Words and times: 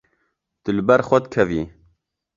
Tu 0.63 0.69
li 0.75 0.83
ber 0.87 1.01
xwe 1.07 1.17
dikevî. 1.23 1.61